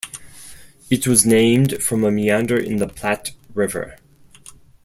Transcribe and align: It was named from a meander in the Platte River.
It 0.89 1.05
was 1.05 1.27
named 1.27 1.73
from 1.83 2.03
a 2.03 2.09
meander 2.09 2.57
in 2.57 2.77
the 2.77 2.87
Platte 2.87 3.33
River. 3.53 3.97